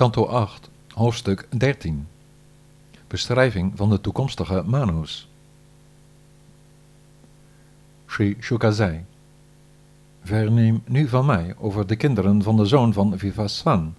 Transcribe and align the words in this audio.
Kanto 0.00 0.26
8, 0.26 0.70
hoofdstuk 0.88 1.46
13. 1.50 2.06
Beschrijving 3.06 3.72
van 3.76 3.90
de 3.90 4.00
toekomstige 4.00 4.62
Manus. 4.66 5.28
Sri 8.06 8.36
Shuka 8.40 8.70
zei: 8.70 9.04
Verneem 10.22 10.82
nu 10.86 11.08
van 11.08 11.26
mij 11.26 11.54
over 11.58 11.86
de 11.86 11.96
kinderen 11.96 12.42
van 12.42 12.56
de 12.56 12.64
zoon 12.64 12.92
van 12.92 13.18
Vivaswan, 13.18 13.94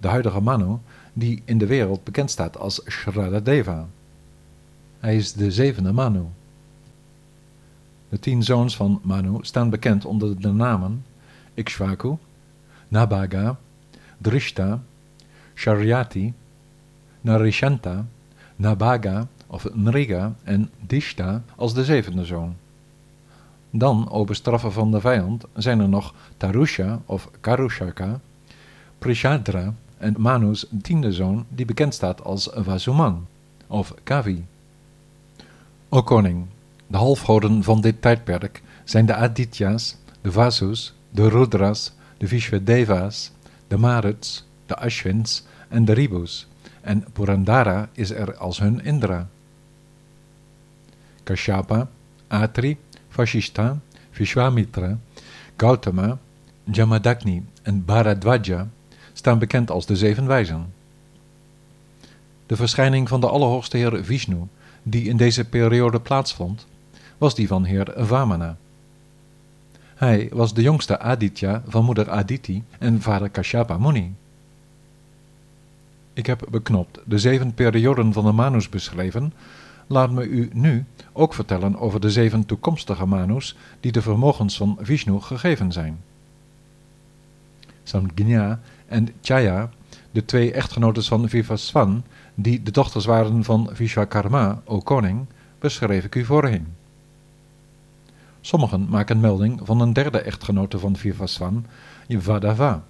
de 0.00 0.08
huidige 0.08 0.40
Manu, 0.40 0.76
die 1.12 1.42
in 1.44 1.58
de 1.58 1.66
wereld 1.66 2.04
bekend 2.04 2.30
staat 2.30 2.58
als 2.58 2.82
Shradadeva. 2.88 3.86
Hij 5.00 5.16
is 5.16 5.32
de 5.32 5.50
zevende 5.50 5.92
Manu. 5.92 6.24
De 8.08 8.18
tien 8.18 8.42
zoons 8.42 8.76
van 8.76 9.00
Manu 9.02 9.38
staan 9.40 9.70
bekend 9.70 10.04
onder 10.04 10.40
de 10.40 10.52
namen 10.52 11.04
Ikshvaku, 11.54 12.16
Nabaga, 12.88 13.58
Drishta, 14.18 14.82
Sharyati, 15.54 16.32
Narishanta, 17.20 18.04
Nabaga 18.56 19.26
of 19.46 19.68
Nriga 19.74 20.34
en 20.44 20.70
Dishta 20.86 21.42
als 21.56 21.74
de 21.74 21.84
zevende 21.84 22.24
zoon. 22.24 22.56
Dan, 23.70 24.10
o 24.10 24.24
bestraffen 24.24 24.72
van 24.72 24.90
de 24.90 25.00
vijand, 25.00 25.44
zijn 25.54 25.80
er 25.80 25.88
nog 25.88 26.14
Tarusha 26.36 27.00
of 27.06 27.28
Karushaka, 27.40 28.20
Prishadra 28.98 29.74
en 29.98 30.14
Manu's 30.18 30.66
tiende 30.82 31.12
zoon, 31.12 31.44
die 31.48 31.64
bekend 31.64 31.94
staat 31.94 32.24
als 32.24 32.48
Vasuman 32.52 33.26
of 33.66 33.94
Kavi. 34.02 34.44
O 35.88 36.02
koning, 36.02 36.46
de 36.86 36.96
halfgoden 36.96 37.62
van 37.62 37.80
dit 37.80 38.02
tijdperk 38.02 38.62
zijn 38.84 39.06
de 39.06 39.14
Aditya's, 39.14 39.96
de 40.20 40.32
Vasus, 40.32 40.94
de 41.10 41.28
Rudras, 41.28 41.92
de 42.16 42.28
Vishwadevas, 42.28 43.30
de 43.68 43.76
Maruts, 43.76 44.44
de 44.72 44.78
Ashwins 44.78 45.44
en 45.68 45.84
de 45.84 45.92
Ribus, 45.92 46.46
en 46.80 47.04
Purandara 47.12 47.88
is 47.92 48.10
er 48.10 48.36
als 48.36 48.58
hun 48.58 48.84
Indra. 48.84 49.28
Kashyapa, 51.22 51.88
Atri, 52.28 52.76
Vashishta, 53.08 53.80
Vishwamitra, 54.10 54.98
Gautama, 55.56 56.18
Jamadagni 56.64 57.42
en 57.62 57.84
Bharadwaja 57.84 58.68
staan 59.12 59.38
bekend 59.38 59.70
als 59.70 59.86
de 59.86 59.96
zeven 59.96 60.26
wijzen. 60.26 60.72
De 62.46 62.56
verschijning 62.56 63.08
van 63.08 63.20
de 63.20 63.28
Allerhoogste 63.28 63.76
Heer 63.76 64.04
Vishnu, 64.04 64.48
die 64.82 65.08
in 65.08 65.16
deze 65.16 65.44
periode 65.44 66.00
plaatsvond, 66.00 66.66
was 67.18 67.34
die 67.34 67.46
van 67.46 67.64
Heer 67.64 67.92
Vamana. 67.96 68.56
Hij 69.94 70.28
was 70.32 70.54
de 70.54 70.62
jongste 70.62 70.98
Aditya 70.98 71.62
van 71.68 71.84
moeder 71.84 72.10
Aditi 72.10 72.62
en 72.78 73.02
vader 73.02 73.28
Kashyapa 73.28 73.78
Muni. 73.78 74.14
Ik 76.14 76.26
heb 76.26 76.46
beknopt 76.50 76.98
de 77.04 77.18
zeven 77.18 77.54
perioden 77.54 78.12
van 78.12 78.24
de 78.24 78.32
Manus 78.32 78.68
beschreven. 78.68 79.32
Laat 79.86 80.10
me 80.10 80.24
u 80.24 80.50
nu 80.52 80.84
ook 81.12 81.34
vertellen 81.34 81.78
over 81.78 82.00
de 82.00 82.10
zeven 82.10 82.46
toekomstige 82.46 83.06
Manus 83.06 83.56
die 83.80 83.92
de 83.92 84.02
vermogens 84.02 84.56
van 84.56 84.78
Vishnu 84.80 85.20
gegeven 85.20 85.72
zijn. 85.72 86.00
Samgnya 87.82 88.60
en 88.86 89.08
Chaya, 89.22 89.70
de 90.10 90.24
twee 90.24 90.52
echtgenotes 90.52 91.08
van 91.08 91.28
Vivaswan, 91.28 92.04
die 92.34 92.62
de 92.62 92.70
dochters 92.70 93.04
waren 93.04 93.44
van 93.44 93.68
Vishwakarma, 93.72 94.62
o 94.64 94.80
koning, 94.80 95.26
beschreef 95.58 96.04
ik 96.04 96.14
u 96.14 96.24
voorheen. 96.24 96.66
Sommigen 98.40 98.88
maken 98.88 99.20
melding 99.20 99.60
van 99.64 99.80
een 99.80 99.92
derde 99.92 100.20
echtgenote 100.20 100.78
van 100.78 100.96
Vivaswan, 100.96 101.66
Vadava. 102.08 102.82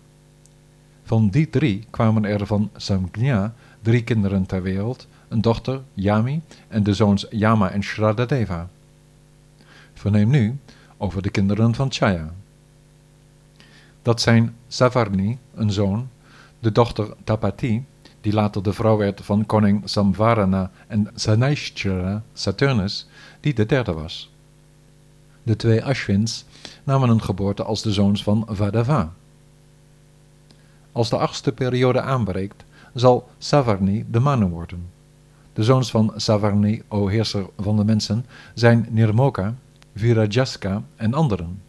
Van 1.02 1.28
die 1.28 1.50
drie 1.50 1.84
kwamen 1.90 2.24
er 2.24 2.46
van 2.46 2.70
Samgnya 2.76 3.54
drie 3.82 4.02
kinderen 4.02 4.46
ter 4.46 4.62
wereld, 4.62 5.06
een 5.28 5.40
dochter, 5.40 5.80
Yami, 5.94 6.40
en 6.68 6.82
de 6.82 6.94
zoons 6.94 7.26
Yama 7.30 7.70
en 7.70 7.82
Shradadeva. 7.82 8.68
Verneem 9.94 10.30
nu 10.30 10.58
over 10.96 11.22
de 11.22 11.30
kinderen 11.30 11.74
van 11.74 11.92
Chaya. 11.92 12.32
Dat 14.02 14.20
zijn 14.20 14.54
Savarni, 14.68 15.38
een 15.54 15.72
zoon, 15.72 16.08
de 16.58 16.72
dochter 16.72 17.14
Tapati, 17.24 17.84
die 18.20 18.32
later 18.32 18.62
de 18.62 18.72
vrouw 18.72 18.96
werd 18.96 19.20
van 19.24 19.46
koning 19.46 19.82
Samvarana 19.84 20.70
en 20.86 21.10
Sanaishchara, 21.14 22.22
Saturnus, 22.32 23.06
die 23.40 23.54
de 23.54 23.66
derde 23.66 23.92
was. 23.92 24.30
De 25.42 25.56
twee 25.56 25.84
Ashwins 25.84 26.44
namen 26.84 27.08
een 27.08 27.22
geboorte 27.22 27.62
als 27.62 27.82
de 27.82 27.92
zoons 27.92 28.22
van 28.22 28.46
Vadava. 28.50 29.12
Als 30.92 31.10
de 31.10 31.18
achtste 31.18 31.52
periode 31.52 32.00
aanbreekt, 32.00 32.64
zal 32.94 33.28
Savarni 33.38 34.04
de 34.10 34.20
Manu 34.20 34.46
worden. 34.46 34.86
De 35.52 35.64
zoons 35.64 35.90
van 35.90 36.12
Savarni, 36.16 36.82
o 36.88 37.06
heerser 37.06 37.46
van 37.58 37.76
de 37.76 37.84
mensen, 37.84 38.26
zijn 38.54 38.86
Nirmoka, 38.90 39.54
Virajaska 39.94 40.82
en 40.96 41.14
anderen. 41.14 41.60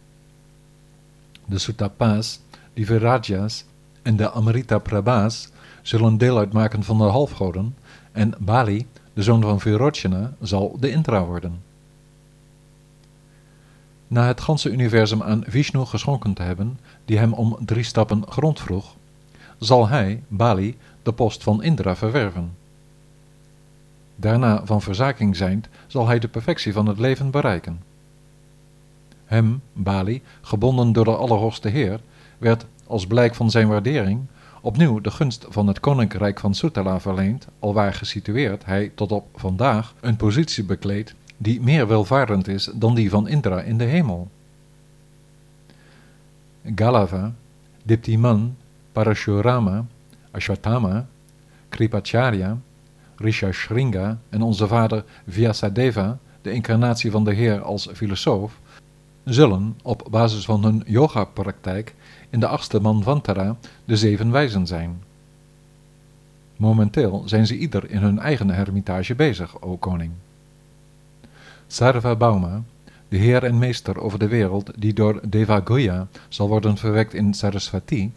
De 1.44 1.58
Sutapas, 1.58 2.40
de 2.74 2.84
Virajas 2.84 3.64
en 4.02 4.16
de 4.16 4.30
Amrita 4.30 4.78
Prabhas 4.78 5.48
zullen 5.82 6.18
deel 6.18 6.38
uitmaken 6.38 6.82
van 6.82 6.98
de 6.98 7.04
halfgoden 7.04 7.76
en 8.12 8.34
Bali, 8.38 8.86
de 9.12 9.22
zoon 9.22 9.42
van 9.42 9.60
Virochana, 9.60 10.32
zal 10.40 10.76
de 10.80 10.90
Intra 10.90 11.24
worden. 11.24 11.62
Na 14.08 14.26
het 14.26 14.40
ganse 14.40 14.70
universum 14.70 15.22
aan 15.22 15.44
Vishnu 15.46 15.84
geschonken 15.84 16.34
te 16.34 16.42
hebben, 16.42 16.78
die 17.04 17.18
hem 17.18 17.32
om 17.32 17.56
drie 17.60 17.84
stappen 17.84 18.24
grond 18.28 18.60
vroeg, 18.60 18.94
zal 19.64 19.88
hij, 19.88 20.22
Bali, 20.28 20.76
de 21.02 21.12
post 21.12 21.42
van 21.42 21.62
Indra 21.62 21.96
verwerven. 21.96 22.56
Daarna 24.16 24.62
van 24.64 24.82
verzaking 24.82 25.36
zijnd, 25.36 25.68
zal 25.86 26.06
hij 26.06 26.18
de 26.18 26.28
perfectie 26.28 26.72
van 26.72 26.86
het 26.86 26.98
leven 26.98 27.30
bereiken. 27.30 27.82
Hem, 29.24 29.62
Bali, 29.72 30.22
gebonden 30.40 30.92
door 30.92 31.04
de 31.04 31.16
Allerhoogste 31.16 31.68
Heer, 31.68 32.00
werd, 32.38 32.64
als 32.86 33.06
blijk 33.06 33.34
van 33.34 33.50
zijn 33.50 33.68
waardering, 33.68 34.26
opnieuw 34.60 35.00
de 35.00 35.10
gunst 35.10 35.46
van 35.48 35.66
het 35.66 35.80
koninkrijk 35.80 36.40
van 36.40 36.54
Sutala 36.54 37.00
verleend, 37.00 37.46
alwaar 37.58 37.94
gesitueerd 37.94 38.64
hij 38.64 38.92
tot 38.94 39.12
op 39.12 39.26
vandaag 39.34 39.94
een 40.00 40.16
positie 40.16 40.64
bekleedt 40.64 41.14
die 41.36 41.60
meer 41.60 41.86
welvarend 41.86 42.48
is 42.48 42.70
dan 42.74 42.94
die 42.94 43.10
van 43.10 43.28
Indra 43.28 43.60
in 43.60 43.78
de 43.78 43.84
hemel. 43.84 44.28
Galava, 46.74 47.34
Diptiman, 47.82 48.56
Parashurama, 48.94 49.86
Ashwatthama, 50.30 51.06
Kripacharya, 51.68 52.58
Rishashringa 53.16 54.18
en 54.30 54.42
onze 54.42 54.66
vader 54.66 55.04
Vyasadeva, 55.28 56.18
de 56.42 56.52
incarnatie 56.52 57.10
van 57.10 57.24
de 57.24 57.32
Heer 57.32 57.62
als 57.62 57.88
filosoof, 57.94 58.58
zullen 59.24 59.76
op 59.82 60.06
basis 60.10 60.44
van 60.44 60.64
hun 60.64 60.82
yoga-praktijk 60.86 61.94
in 62.30 62.40
de 62.40 62.46
achtste 62.46 62.80
Manvantara 62.80 63.56
de 63.84 63.96
zeven 63.96 64.30
wijzen 64.30 64.66
zijn. 64.66 65.02
Momenteel 66.56 67.22
zijn 67.26 67.46
ze 67.46 67.58
ieder 67.58 67.90
in 67.90 67.98
hun 68.00 68.18
eigen 68.18 68.50
hermitage 68.50 69.14
bezig, 69.14 69.62
o 69.62 69.76
koning. 69.76 70.12
Sarva 71.66 72.16
Bauma, 72.16 72.62
de 73.08 73.16
heer 73.16 73.44
en 73.44 73.58
meester 73.58 74.00
over 74.00 74.18
de 74.18 74.28
wereld 74.28 74.70
die 74.76 74.92
door 74.92 75.20
Devagoya 75.28 76.08
zal 76.28 76.48
worden 76.48 76.76
verwekt 76.76 77.14
in 77.14 77.34
Sarasvati, 77.34 78.12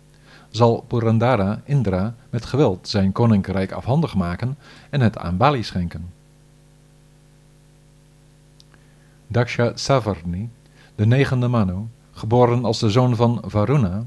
zal 0.58 0.84
Purandara 0.88 1.62
Indra 1.64 2.16
met 2.30 2.46
geweld 2.46 2.88
zijn 2.88 3.12
koninkrijk 3.12 3.72
afhandig 3.72 4.16
maken 4.16 4.58
en 4.90 5.02
het 5.02 5.18
aan 5.18 5.38
Bali 5.38 5.64
schenken. 5.64 6.10
Daksha 9.28 9.72
Savarni, 9.76 10.50
de 10.96 11.06
negende 11.06 11.48
Manu, 11.48 11.86
geboren 12.12 12.66
als 12.66 12.80
de 12.80 12.90
zoon 12.90 13.16
van 13.16 13.42
Varuna, 13.46 14.04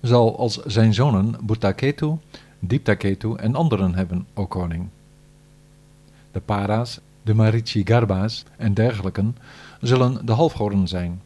zal 0.00 0.38
als 0.38 0.62
zijn 0.64 0.94
zonen 0.94 1.36
Bhutaketu, 1.40 2.16
Diptaketu 2.58 3.34
en 3.34 3.54
anderen 3.54 3.94
hebben, 3.94 4.26
o 4.34 4.46
koning. 4.46 4.88
De 6.32 6.40
Para's, 6.40 7.00
de 7.22 7.34
Marichi 7.34 7.86
Garbha's 7.86 8.44
en 8.56 8.74
dergelijken 8.74 9.36
zullen 9.80 10.26
de 10.26 10.32
halfgoden 10.32 10.88
zijn. 10.88 11.20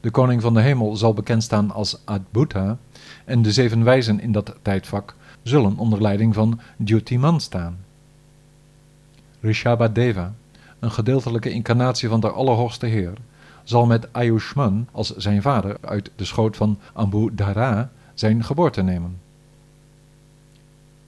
De 0.00 0.10
koning 0.10 0.42
van 0.42 0.54
de 0.54 0.60
hemel 0.60 0.96
zal 0.96 1.14
bekend 1.14 1.42
staan 1.42 1.70
als 1.70 2.00
Adbhuta 2.04 2.78
en 3.24 3.42
de 3.42 3.52
zeven 3.52 3.84
wijzen 3.84 4.20
in 4.20 4.32
dat 4.32 4.54
tijdvak 4.62 5.14
zullen 5.42 5.76
onder 5.76 6.02
leiding 6.02 6.34
van 6.34 6.60
Dhyutiman 6.76 7.40
staan. 7.40 7.78
Rishabhadeva, 9.40 10.32
een 10.78 10.92
gedeeltelijke 10.92 11.50
incarnatie 11.50 12.08
van 12.08 12.20
de 12.20 12.30
Allerhoogste 12.30 12.86
Heer, 12.86 13.14
zal 13.64 13.86
met 13.86 14.12
Ayushman 14.12 14.88
als 14.92 15.16
zijn 15.16 15.42
vader 15.42 15.76
uit 15.80 16.10
de 16.16 16.24
schoot 16.24 16.56
van 16.56 16.78
Ambudhara 16.92 17.90
zijn 18.14 18.44
geboorte 18.44 18.82
nemen. 18.82 19.18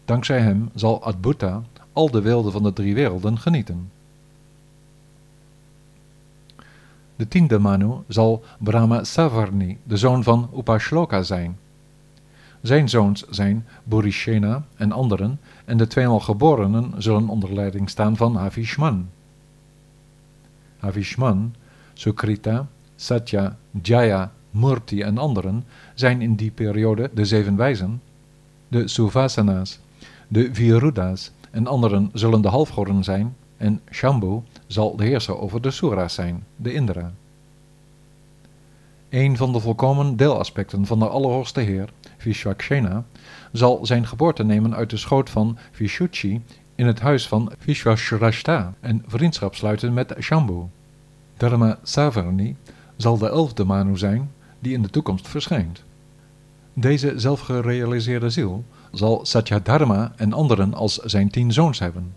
Dankzij 0.05 0.41
hem 0.41 0.71
zal 0.75 1.03
Adbhuta 1.03 1.63
al 1.93 2.11
de 2.11 2.21
weelde 2.21 2.51
van 2.51 2.63
de 2.63 2.73
drie 2.73 2.95
werelden 2.95 3.39
genieten. 3.39 3.91
De 7.17 7.29
tiende 7.29 7.59
Manu 7.59 7.93
zal 8.09 8.45
Brahma 8.59 9.05
Savarni, 9.05 9.79
de 9.83 9.97
zoon 9.97 10.23
van 10.23 10.51
Upashloka, 10.57 11.23
zijn. 11.23 11.59
Zijn 12.65 12.89
zoons 12.89 13.25
zijn 13.31 13.67
Burishena 13.83 14.65
en 14.77 14.93
anderen, 14.93 15.41
en 15.65 15.77
de 15.77 15.87
tweemaal 15.87 16.21
geborenen 16.21 16.93
zullen 16.99 17.29
onder 17.29 17.55
leiding 17.55 17.91
staan 17.91 18.17
van 18.17 18.37
Havishman. 18.37 19.09
Havishman, 20.79 21.55
Sukrita, 21.93 22.67
Satya, 22.97 23.57
Jaya, 23.83 24.33
Murti 24.51 25.03
en 25.03 25.19
anderen 25.19 25.65
zijn 25.95 26.23
in 26.23 26.35
die 26.35 26.51
periode 26.51 27.11
de 27.15 27.25
zeven 27.25 27.57
wijzen, 27.57 28.03
de 28.69 28.89
Suvasana's, 28.89 29.79
de 30.29 30.55
Virudas 30.55 31.31
en 31.51 31.67
anderen 31.67 32.11
zullen 32.13 32.41
de 32.41 32.49
halfgoden 32.49 33.05
zijn 33.05 33.37
en 33.57 33.81
Shambhu 33.91 34.41
zal 34.67 34.97
de 34.97 35.05
heerser 35.05 35.39
over 35.39 35.63
de 35.63 35.71
Sura's 35.71 36.15
zijn, 36.15 36.45
de 36.57 36.73
Indra. 36.73 37.13
Een 39.09 39.37
van 39.37 39.53
de 39.53 39.61
volkomen 39.61 40.17
deelaspecten 40.17 40.87
van 40.87 40.99
de 40.99 41.09
Allerhoogste 41.09 41.61
Heer, 41.61 41.89
Vishwakshena, 42.25 43.05
zal 43.53 43.87
zijn 43.87 44.07
geboorte 44.07 44.45
nemen 44.45 44.75
uit 44.75 44.91
de 44.91 44.97
schoot 44.97 45.31
van 45.31 45.59
Vishuchi 45.73 46.43
in 46.75 46.87
het 46.87 47.01
huis 47.01 47.29
van 47.29 47.53
Vishwashrashta 47.59 48.75
en 48.81 49.03
vriendschap 49.07 49.55
sluiten 49.55 49.93
met 49.93 50.15
Shambhu. 50.21 50.63
Dharma 51.37 51.79
Savarni 51.83 52.57
zal 52.97 53.19
de 53.19 53.29
elfde 53.29 53.65
Manu 53.65 53.97
zijn 53.97 54.31
die 54.59 54.73
in 54.73 54.83
de 54.83 54.91
toekomst 54.91 55.29
verschijnt. 55.29 55.83
Deze 56.73 57.13
zelfgerealiseerde 57.17 58.31
ziel 58.31 58.65
zal 58.93 59.27
Satyadharma 59.27 60.13
en 60.17 60.33
anderen 60.33 60.75
als 60.75 60.97
zijn 60.97 61.31
tien 61.31 61.53
zoons 61.53 61.79
hebben. 61.79 62.15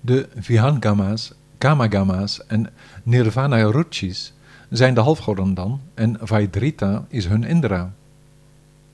De 0.00 0.28
Vihangama's, 0.36 1.32
Kamagama's 1.58 2.46
en 2.46 2.70
Nirvana 3.02 3.70
Ruchis 3.70 4.32
zijn 4.70 4.94
de 4.94 5.00
halfgoden 5.00 5.54
dan 5.54 5.80
en 5.94 6.16
Vaidrita 6.20 7.06
is 7.08 7.26
hun 7.26 7.44
Indra. 7.44 7.92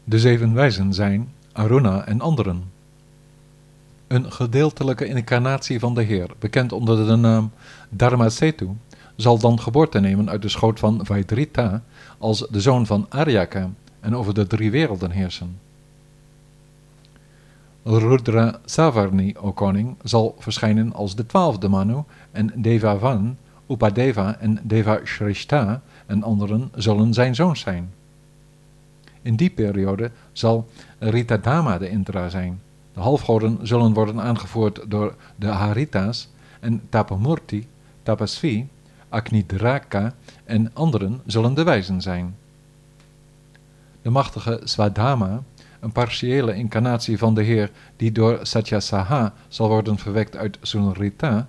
De 0.04 0.18
zeven 0.18 0.54
wijzen 0.54 0.94
zijn 0.94 1.28
Aruna 1.52 2.06
en 2.06 2.20
anderen. 2.20 2.64
Een 4.06 4.32
gedeeltelijke 4.32 5.06
incarnatie 5.06 5.78
van 5.78 5.94
de 5.94 6.02
Heer, 6.02 6.30
bekend 6.38 6.72
onder 6.72 7.06
de 7.06 7.16
naam 7.16 7.50
Dharma 7.88 8.28
Setu, 8.28 8.68
zal 9.16 9.38
dan 9.38 9.60
geboorte 9.60 10.00
nemen 10.00 10.30
uit 10.30 10.42
de 10.42 10.48
schoot 10.48 10.78
van 10.78 11.00
Vaidrita 11.06 11.82
als 12.18 12.46
de 12.50 12.60
zoon 12.60 12.86
van 12.86 13.06
Aryaka 13.08 13.70
en 14.00 14.16
over 14.16 14.34
de 14.34 14.46
drie 14.46 14.70
werelden 14.70 15.10
heersen. 15.10 15.58
Rudra 17.82 18.58
Savarni, 18.64 19.34
o 19.36 19.52
koning, 19.52 19.96
zal 20.02 20.34
verschijnen 20.38 20.92
als 20.92 21.14
de 21.14 21.26
twaalfde 21.26 21.68
Manu 21.68 22.02
en 22.30 22.52
Devavan, 22.56 23.36
Upadeva 23.68 24.36
en 24.40 24.60
Deva 24.62 25.00
Shrishta 25.04 25.82
en 26.06 26.22
anderen 26.22 26.70
zullen 26.74 27.14
zijn 27.14 27.34
zoons 27.34 27.60
zijn. 27.60 27.92
In 29.24 29.36
die 29.36 29.50
periode 29.50 30.10
zal 30.32 30.68
Ritadama 30.98 31.78
de 31.78 31.88
Indra 31.88 32.28
zijn. 32.28 32.60
De 32.92 33.00
halfgoden 33.00 33.58
zullen 33.62 33.92
worden 33.92 34.20
aangevoerd 34.20 34.80
door 34.88 35.14
de 35.36 35.46
Harita's 35.46 36.28
en 36.60 36.82
Tapamurti, 36.88 37.66
Tapasvi, 38.02 38.68
Agnidraka 39.08 40.14
en 40.44 40.70
anderen 40.72 41.20
zullen 41.26 41.54
de 41.54 41.62
wijzen 41.62 42.02
zijn. 42.02 42.36
De 44.02 44.10
machtige 44.10 44.60
Swadhama, 44.64 45.42
een 45.80 45.92
partiële 45.92 46.54
incarnatie 46.54 47.18
van 47.18 47.34
de 47.34 47.42
Heer 47.42 47.70
die 47.96 48.12
door 48.12 48.38
Satyasaha 48.42 49.34
zal 49.48 49.68
worden 49.68 49.98
verwekt 49.98 50.36
uit 50.36 50.58
Sunrita, 50.62 51.48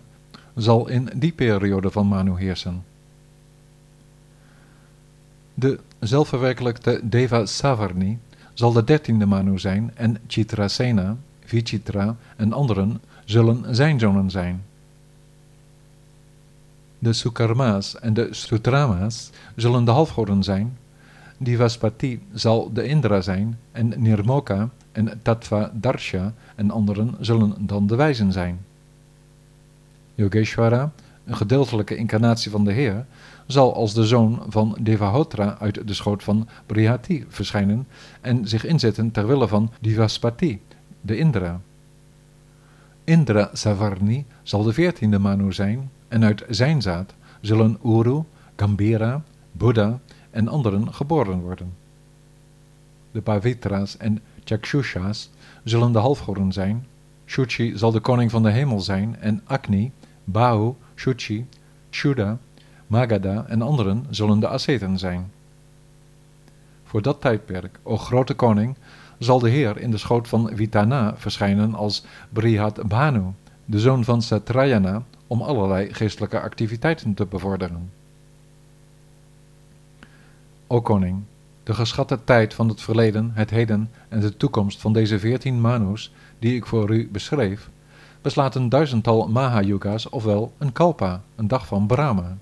zal 0.55 0.87
in 0.87 1.09
die 1.15 1.31
periode 1.31 1.91
van 1.91 2.07
Manu 2.07 2.39
heersen. 2.39 2.83
De 5.57 5.79
zelfverwerkelijkte 5.99 6.99
Deva 7.03 7.45
Savarni 7.45 8.19
zal 8.53 8.71
de 8.71 8.83
dertiende 8.83 9.25
Manu 9.25 9.59
zijn 9.59 9.91
en 9.93 10.17
Chitrasena, 10.27 11.17
Vichitra 11.45 12.15
en 12.35 12.53
anderen 12.53 13.01
zullen 13.25 13.75
zijn 13.75 13.99
zonen 13.99 14.29
zijn. 14.29 14.63
De 16.99 17.13
Sukarma's 17.13 17.99
en 17.99 18.13
de 18.13 18.27
Sutrama's 18.31 19.29
zullen 19.55 19.85
de 19.85 19.91
halfgoden 19.91 20.43
zijn. 20.43 20.77
Divaspati 21.37 22.21
zal 22.33 22.73
de 22.73 22.83
Indra 22.83 23.21
zijn 23.21 23.57
en 23.71 23.93
Nirmoka 23.97 24.69
en 24.91 25.19
Tattva 25.21 25.71
Darsha 25.73 26.33
en 26.55 26.71
anderen 26.71 27.15
zullen 27.19 27.53
dan 27.59 27.87
de 27.87 27.95
wijzen 27.95 28.31
zijn. 28.31 28.59
Yogeshwara, 30.15 30.91
een 31.25 31.35
gedeeltelijke 31.35 31.95
incarnatie 31.95 32.51
van 32.51 32.63
de 32.63 32.71
Heer, 32.71 33.05
zal 33.45 33.75
als 33.75 33.93
de 33.93 34.05
zoon 34.05 34.43
van 34.47 34.77
Devahotra 34.81 35.57
uit 35.59 35.87
de 35.87 35.93
schoot 35.93 36.23
van 36.23 36.47
Brihati 36.65 37.25
verschijnen 37.29 37.87
en 38.21 38.47
zich 38.47 38.65
inzetten 38.65 39.11
ter 39.11 39.27
wille 39.27 39.47
van 39.47 39.71
Divaspati, 39.79 40.61
de 41.01 41.17
Indra. 41.17 41.61
Indra 43.03 43.49
Savarni 43.53 44.25
zal 44.43 44.63
de 44.63 44.73
veertiende 44.73 45.19
Manu 45.19 45.53
zijn 45.53 45.89
en 46.07 46.23
uit 46.23 46.43
zijn 46.49 46.81
zaad 46.81 47.13
zullen 47.41 47.77
Uru, 47.85 48.23
Gambira, 48.55 49.23
Buddha 49.51 49.99
en 50.31 50.47
anderen 50.47 50.93
geboren 50.93 51.39
worden. 51.39 51.73
De 53.11 53.21
Pavitra's 53.21 53.97
en 53.97 54.21
Chakshushas 54.43 55.29
zullen 55.63 55.91
de 55.91 55.99
halfgoden 55.99 56.51
zijn. 56.51 56.85
Shuchi 57.25 57.77
zal 57.77 57.91
de 57.91 57.99
koning 57.99 58.31
van 58.31 58.43
de 58.43 58.49
hemel 58.49 58.81
zijn 58.81 59.15
en 59.19 59.41
Agni, 59.45 59.91
Bahu, 60.23 60.73
Shuchi, 60.95 61.47
Shuddha, 61.91 62.37
Magadha 62.87 63.45
en 63.47 63.61
anderen 63.61 64.05
zullen 64.09 64.39
de 64.39 64.47
asceten 64.47 64.97
zijn. 64.97 65.31
Voor 66.83 67.01
dat 67.01 67.21
tijdperk, 67.21 67.79
o 67.83 67.97
grote 67.97 68.33
koning, 68.33 68.75
zal 69.17 69.39
de 69.39 69.49
Heer 69.49 69.77
in 69.77 69.91
de 69.91 69.97
schoot 69.97 70.27
van 70.27 70.51
Vitana 70.53 71.13
verschijnen 71.17 71.75
als 71.75 72.05
Brihat 72.29 72.87
Bhanu, 72.87 73.23
de 73.65 73.79
zoon 73.79 74.03
van 74.03 74.21
Satrayana, 74.21 75.03
om 75.27 75.41
allerlei 75.41 75.93
geestelijke 75.93 76.39
activiteiten 76.39 77.13
te 77.13 77.25
bevorderen. 77.25 77.91
O 80.67 80.81
koning, 80.81 81.23
de 81.63 81.73
geschatte 81.73 82.19
tijd 82.23 82.53
van 82.53 82.69
het 82.69 82.81
verleden, 82.81 83.31
het 83.33 83.49
heden 83.49 83.91
en 84.09 84.19
de 84.19 84.37
toekomst 84.37 84.81
van 84.81 84.93
deze 84.93 85.19
veertien 85.19 85.61
manus 85.61 86.13
die 86.39 86.55
ik 86.55 86.65
voor 86.65 86.89
u 86.89 87.09
beschreef, 87.11 87.69
beslaat 88.25 88.55
een 88.55 88.69
duizendtal 88.69 89.27
Mahayuga's, 89.27 90.09
ofwel 90.09 90.51
een 90.57 90.71
kalpa, 90.71 91.21
een 91.35 91.47
dag 91.47 91.67
van 91.67 91.87
Brahma. 91.87 92.37